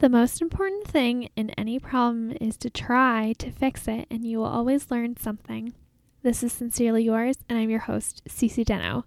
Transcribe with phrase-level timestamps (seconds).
[0.00, 4.38] The most important thing in any problem is to try to fix it, and you
[4.38, 5.74] will always learn something.
[6.22, 9.04] This is Sincerely Yours, and I'm your host, Cece Deno.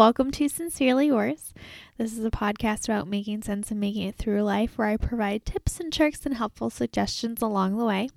[0.00, 1.52] Welcome to Sincerely Yours.
[1.98, 5.44] This is a podcast about making sense and making it through life where I provide
[5.44, 8.08] tips and tricks and helpful suggestions along the way.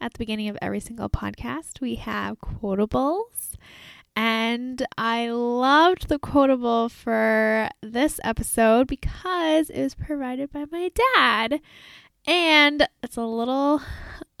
[0.00, 3.54] At the beginning of every single podcast, we have quotables.
[4.16, 11.60] And I loved the quotable for this episode because it was provided by my dad.
[12.26, 13.80] And it's a little,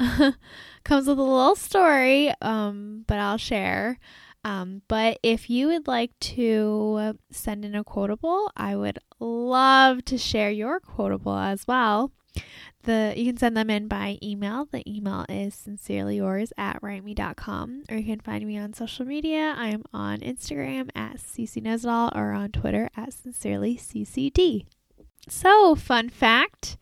[0.82, 4.00] comes with a little story, um, but I'll share.
[4.44, 10.18] Um, but if you would like to send in a quotable, I would love to
[10.18, 12.12] share your quotable as well.
[12.84, 14.66] The you can send them in by email.
[14.70, 19.54] The email is sincerely yours at writeme.com, or you can find me on social media.
[19.56, 24.66] I'm on Instagram at ccnosall or on Twitter at sincerelyccd.
[25.28, 26.76] So, fun fact.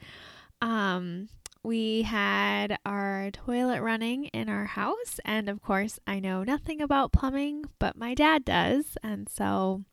[0.62, 1.28] Um,
[1.62, 5.20] we had our toilet running in our house.
[5.24, 8.96] And of course, I know nothing about plumbing, but my dad does.
[9.02, 9.84] And so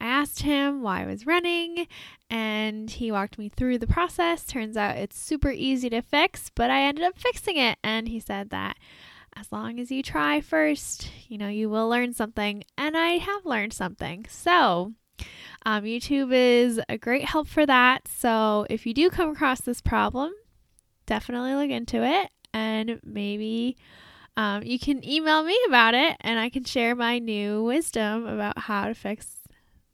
[0.00, 1.86] I asked him why I was running,
[2.30, 4.44] and he walked me through the process.
[4.44, 7.78] Turns out it's super easy to fix, but I ended up fixing it.
[7.84, 8.78] And he said that
[9.36, 12.64] as long as you try first, you know, you will learn something.
[12.78, 14.26] And I have learned something.
[14.28, 14.94] So,
[15.66, 18.08] um, YouTube is a great help for that.
[18.08, 20.32] So, if you do come across this problem,
[21.10, 23.76] definitely look into it and maybe
[24.36, 28.56] um, you can email me about it and I can share my new wisdom about
[28.56, 29.38] how to fix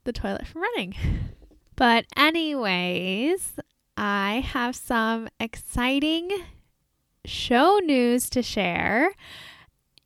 [0.03, 0.95] the toilet from running.
[1.75, 3.53] But, anyways,
[3.95, 6.31] I have some exciting
[7.23, 9.11] show news to share.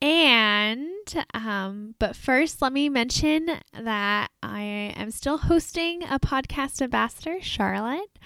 [0.02, 0.90] And,
[1.34, 8.20] um, but first, let me mention that I am still hosting a podcast ambassador, Charlotte,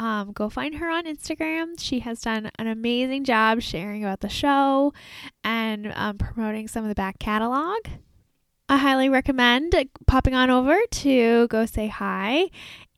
[0.00, 1.78] um, go find her on Instagram.
[1.78, 4.94] She has done an amazing job sharing about the show
[5.44, 7.80] and um, promoting some of the back catalog.
[8.66, 9.74] I highly recommend
[10.06, 12.48] popping on over to go say hi,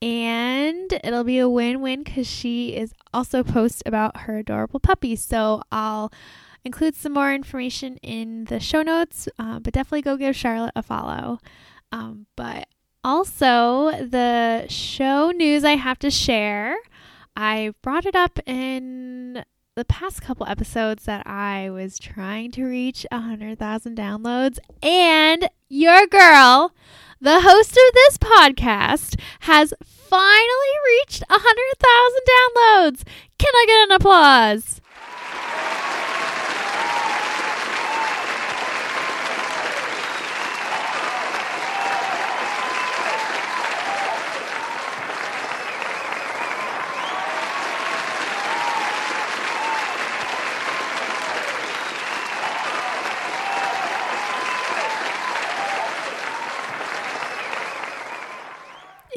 [0.00, 5.16] and it'll be a win win because she is also post about her adorable puppy.
[5.16, 6.12] So I'll
[6.64, 10.84] include some more information in the show notes, uh, but definitely go give Charlotte a
[10.84, 11.40] follow.
[11.90, 12.68] Um, but
[13.04, 16.76] also, the show news I have to share.
[17.34, 19.44] I brought it up in
[19.74, 26.74] the past couple episodes that I was trying to reach 100,000 downloads, and your girl,
[27.22, 33.02] the host of this podcast, has finally reached 100,000 downloads.
[33.38, 34.81] Can I get an applause?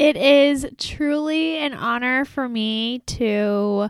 [0.05, 3.89] It is truly an honor for me to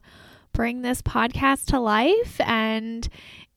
[0.54, 2.40] bring this podcast to life.
[2.40, 3.06] And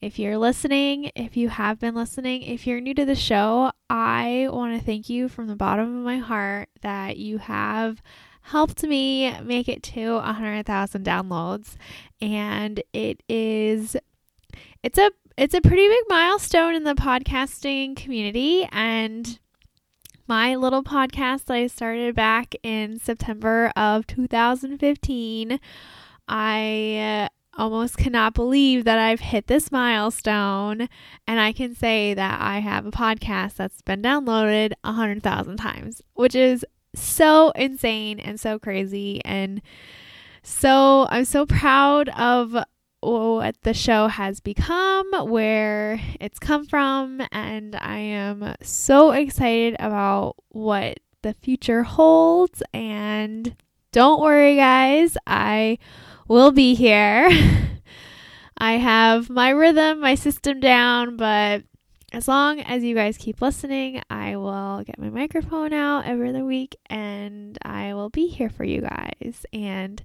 [0.01, 4.49] if you're listening, if you have been listening, if you're new to the show, I
[4.51, 8.03] want to thank you from the bottom of my heart that you have
[8.41, 11.77] helped me make it to 100,000 downloads.
[12.21, 13.97] And it is
[14.83, 19.39] it's a it's a pretty big milestone in the podcasting community and
[20.29, 25.59] my little podcast I started back in September of 2015.
[26.29, 30.91] I uh, almost cannot believe that I've hit this milestone
[31.27, 36.35] and I can say that I have a podcast that's been downloaded 100,000 times, which
[36.35, 36.63] is
[36.95, 39.63] so insane and so crazy and
[40.43, 42.55] so I'm so proud of
[43.01, 50.37] what the show has become, where it's come from, and I am so excited about
[50.49, 52.63] what the future holds.
[52.73, 53.55] And
[53.93, 55.79] don't worry, guys, I
[56.27, 57.31] will be here.
[58.59, 61.63] I have my rhythm, my system down, but
[62.13, 66.45] as long as you guys keep listening, I will get my microphone out every other
[66.45, 69.45] week and I will be here for you guys.
[69.53, 70.03] And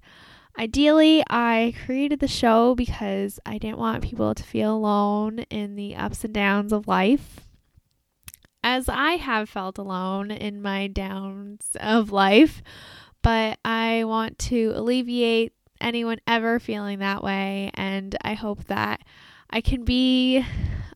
[0.58, 5.96] Ideally, I created the show because I didn't want people to feel alone in the
[5.96, 7.40] ups and downs of life.
[8.64, 12.62] As I have felt alone in my downs of life,
[13.22, 17.72] but I want to alleviate anyone ever feeling that way.
[17.74, 19.02] And I hope that
[19.50, 20.46] I can be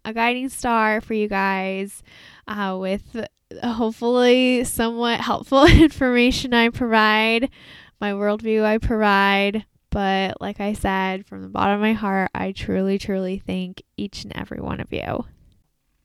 [0.06, 2.04] a guiding star for you guys
[2.48, 3.26] uh, with
[3.64, 7.50] hopefully somewhat helpful information I provide,
[8.00, 9.66] my worldview I provide.
[9.90, 14.24] But like I said, from the bottom of my heart, I truly, truly thank each
[14.24, 15.26] and every one of you.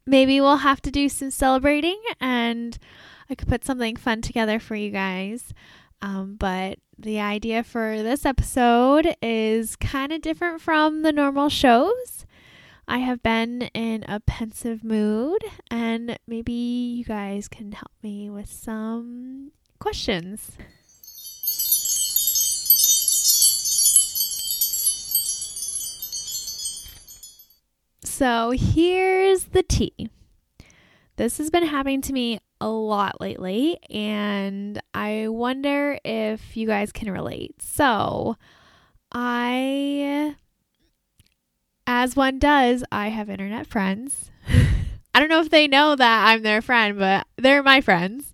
[0.06, 2.78] Maybe we'll have to do some celebrating and
[3.28, 5.52] I could put something fun together for you guys.
[6.00, 12.26] Um, but the idea for this episode is kind of different from the normal shows.
[12.88, 18.50] I have been in a pensive mood, and maybe you guys can help me with
[18.50, 20.58] some questions.
[28.22, 30.08] So here's the tea.
[31.16, 36.92] This has been happening to me a lot lately, and I wonder if you guys
[36.92, 37.60] can relate.
[37.60, 38.36] So,
[39.10, 40.36] I,
[41.84, 44.30] as one does, I have internet friends.
[45.12, 48.32] I don't know if they know that I'm their friend, but they're my friends.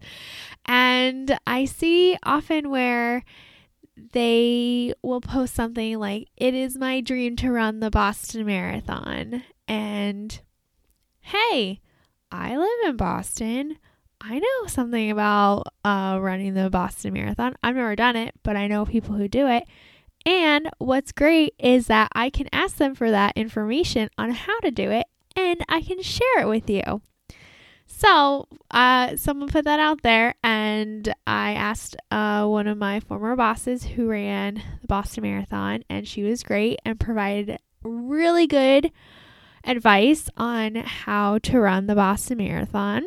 [0.67, 3.25] And I see often where
[4.13, 9.45] they will post something like, It is my dream to run the Boston Marathon.
[9.69, 10.41] And
[11.21, 11.81] hey,
[12.33, 13.79] I live in Boston.
[14.21, 17.55] I know something about uh, running the Boston Marathon.
[17.63, 19.65] I've never done it, but I know people who do it.
[20.27, 24.71] And what's great is that I can ask them for that information on how to
[24.71, 25.07] do it
[25.37, 27.03] and I can share it with you.
[27.87, 33.35] So, uh, someone put that out there, and I asked uh, one of my former
[33.35, 38.93] bosses who ran the Boston Marathon, and she was great and provided really good
[39.65, 43.05] advice on how to run the Boston Marathon.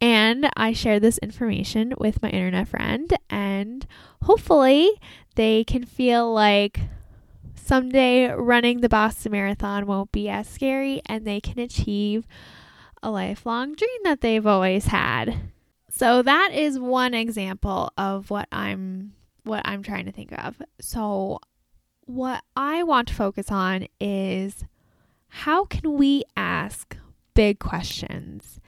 [0.00, 3.86] And I share this information with my internet friend, and
[4.22, 4.90] hopefully,
[5.36, 6.80] they can feel like
[7.54, 12.26] someday running the Boston Marathon won't be as scary and they can achieve
[13.02, 15.52] a lifelong dream that they've always had.
[15.88, 19.12] So that is one example of what I'm
[19.44, 20.60] what I'm trying to think of.
[20.80, 21.38] So
[22.06, 24.64] what I want to focus on is
[25.34, 26.94] how can we ask
[27.32, 28.60] big questions?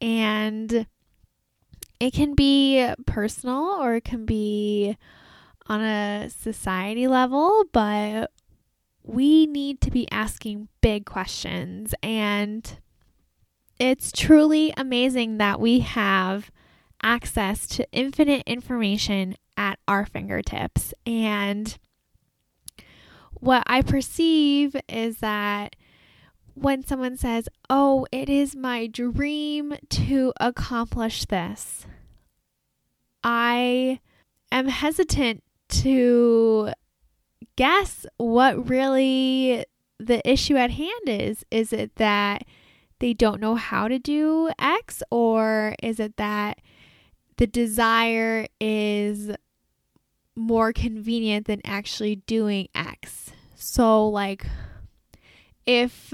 [0.00, 0.86] And
[1.98, 4.96] it can be personal or it can be
[5.66, 8.30] on a society level, but
[9.02, 11.96] we need to be asking big questions.
[12.00, 12.78] And
[13.80, 16.52] it's truly amazing that we have
[17.02, 20.94] access to infinite information at our fingertips.
[21.04, 21.76] And
[23.32, 25.74] what I perceive is that
[26.54, 31.86] when someone says, Oh, it is my dream to accomplish this,
[33.22, 34.00] I
[34.52, 36.70] am hesitant to
[37.56, 39.64] guess what really
[39.98, 41.44] the issue at hand is.
[41.50, 42.44] Is it that
[42.98, 46.60] they don't know how to do X, or is it that
[47.36, 49.30] the desire is
[50.36, 53.30] more convenient than actually doing X?
[53.56, 54.46] So, like,
[55.66, 56.12] if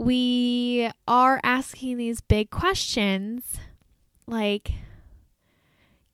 [0.00, 3.58] we are asking these big questions
[4.26, 4.72] like,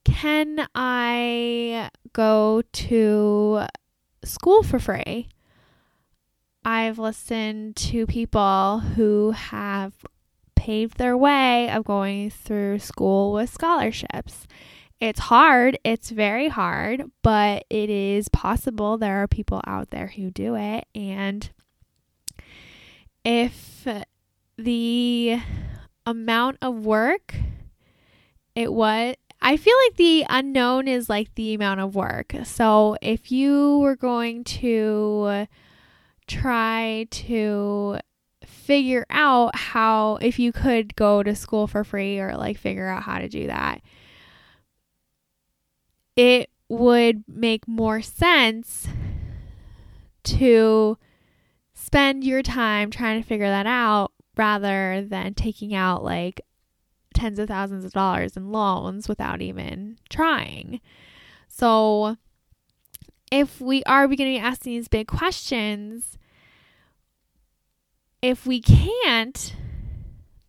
[0.04, 3.66] can I go to
[4.24, 5.28] school for free?
[6.64, 9.92] I've listened to people who have
[10.56, 14.48] paved their way of going through school with scholarships.
[14.98, 18.98] It's hard, it's very hard, but it is possible.
[18.98, 20.86] There are people out there who do it.
[20.92, 21.48] And
[23.26, 23.86] if
[24.56, 25.40] the
[26.06, 27.34] amount of work
[28.54, 32.34] it was I feel like the unknown is like the amount of work.
[32.44, 35.46] So if you were going to
[36.26, 37.98] try to
[38.46, 43.02] figure out how if you could go to school for free or like figure out
[43.02, 43.80] how to do that
[46.16, 48.88] it would make more sense
[50.24, 50.98] to
[51.86, 56.40] spend your time trying to figure that out rather than taking out like
[57.14, 60.80] tens of thousands of dollars in loans without even trying.
[61.46, 62.16] So,
[63.30, 66.18] if we are beginning to ask these big questions,
[68.20, 69.54] if we can't,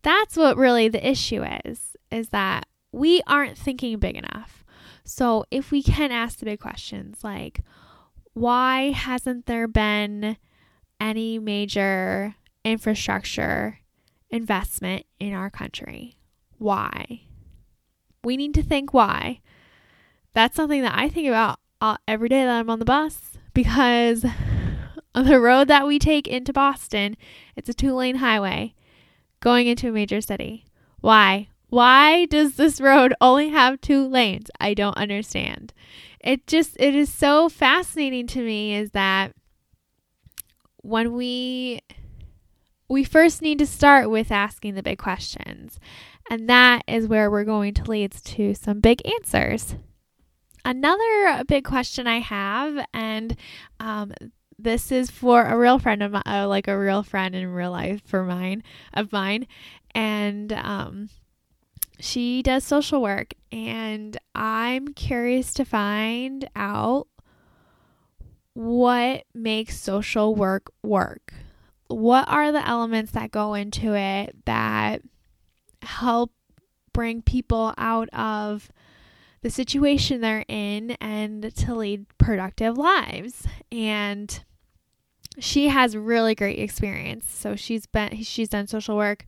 [0.02, 4.64] that's what really the issue is is that we aren't thinking big enough.
[5.04, 7.60] So, if we can ask the big questions like
[8.34, 10.36] why hasn't there been
[11.00, 13.78] any major infrastructure
[14.30, 16.16] investment in our country.
[16.58, 17.22] Why?
[18.24, 19.40] We need to think why.
[20.34, 21.58] That's something that I think about
[22.06, 23.38] every day that I'm on the bus.
[23.54, 24.24] because
[25.14, 27.16] the road that we take into Boston,
[27.56, 28.74] it's a two lane highway
[29.40, 30.64] going into a major city.
[31.00, 31.48] Why?
[31.68, 34.50] Why does this road only have two lanes?
[34.60, 35.72] I don't understand.
[36.20, 39.32] It just it is so fascinating to me is that
[40.82, 41.80] when we
[42.88, 45.78] we first need to start with asking the big questions.
[46.30, 49.76] And that is where we're going to lead to some big answers.
[50.64, 53.36] Another big question I have, and
[53.80, 54.12] um,
[54.58, 57.70] this is for a real friend of mine, uh, like a real friend in real
[57.70, 59.46] life for mine, of mine,
[59.94, 61.08] and um,
[62.00, 67.06] she does social work, and I'm curious to find out
[68.58, 71.32] what makes social work work.
[71.86, 75.02] What are the elements that go into it that
[75.82, 76.32] help
[76.92, 78.72] bring people out of
[79.42, 83.46] the situation they're in and to lead productive lives?
[83.70, 84.42] And
[85.38, 87.30] she has really great experience.
[87.30, 89.24] So she's been she's done social work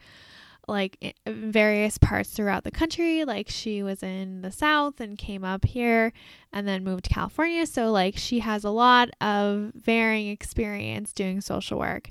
[0.70, 3.24] like various parts throughout the country.
[3.24, 6.12] Like she was in the South and came up here
[6.52, 7.66] and then moved to California.
[7.66, 12.10] So like she has a lot of varying experience doing social work.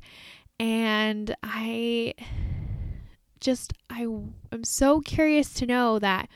[0.60, 2.14] And I
[3.40, 4.02] just I
[4.52, 6.28] am so curious to know that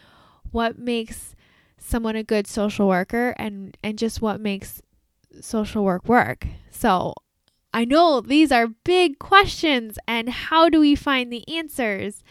[0.51, 1.35] what makes
[1.77, 4.81] someone a good social worker and and just what makes
[5.41, 6.47] social work work.
[6.71, 7.13] So
[7.73, 12.23] I know these are big questions, and how do we find the answers?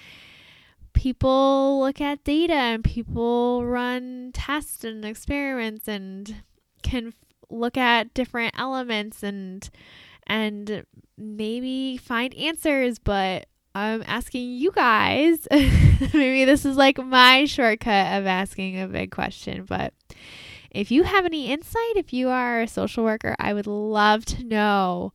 [0.92, 6.42] People look at data and people run tests and experiments and
[6.82, 7.12] can
[7.50, 9.68] look at different elements and
[10.26, 10.84] and
[11.18, 15.48] maybe find answers, but I'm asking you guys.
[15.50, 19.92] maybe this is like my shortcut of asking a big question, but
[20.70, 24.44] if you have any insight, if you are a social worker, I would love to
[24.44, 25.12] know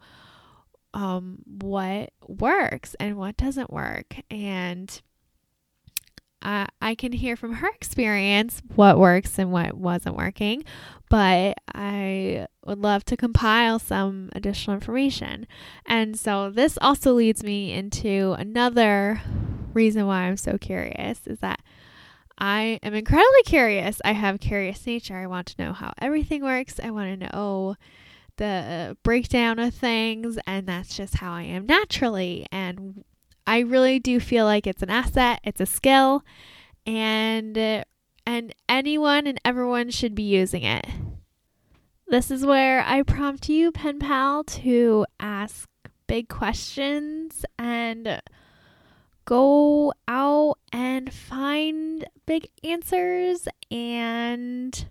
[0.98, 4.16] um, what works and what doesn't work.
[4.32, 5.00] And
[6.42, 10.64] I, I can hear from her experience what works and what wasn't working,
[11.08, 15.46] but I would love to compile some additional information.
[15.86, 19.22] And so this also leads me into another
[19.74, 21.62] reason why I'm so curious is that
[22.40, 24.02] I am incredibly curious.
[24.04, 25.16] I have curious nature.
[25.16, 26.80] I want to know how everything works.
[26.84, 27.76] I want to know
[28.38, 32.48] the breakdown of things, and that's just how I am naturally.
[32.52, 33.04] And
[33.46, 36.24] I really do feel like it's an asset, it's a skill,
[36.86, 37.84] and uh,
[38.26, 40.86] and anyone and everyone should be using it.
[42.08, 45.68] This is where I prompt you, pen pal, to ask
[46.08, 48.22] big questions and
[49.26, 54.88] go out and find big answers and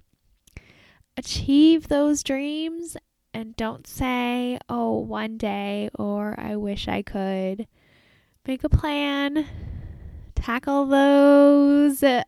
[1.17, 2.99] achieve those dreams
[3.37, 7.67] and don't say, oh, one day or I wish I could.
[8.47, 9.47] Make a plan,
[10.35, 12.23] tackle those uh,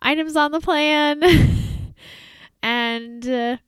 [0.00, 1.22] items on the plan,
[2.64, 3.58] and uh,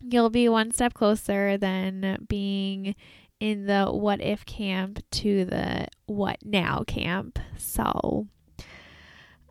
[0.00, 2.94] you'll be one step closer than being
[3.38, 7.38] in the what if camp to the what now camp.
[7.58, 8.26] So,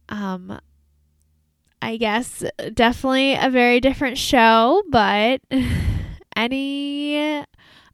[0.09, 0.59] um,
[1.83, 5.41] I guess definitely a very different show, but
[6.37, 7.43] any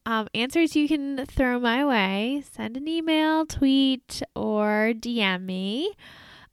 [0.06, 5.94] um, answers you can throw my way, send an email, tweet, or DM me.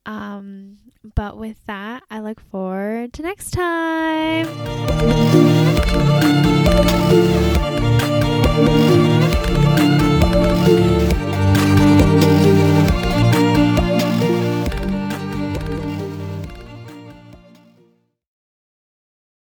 [0.07, 0.79] Um,
[1.15, 4.47] but with that, I look forward to next time.